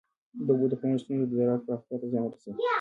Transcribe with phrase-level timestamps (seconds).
[0.45, 2.53] د اوبو د کمښت ستونزه د زراعت پراختیا ته زیان رسوي.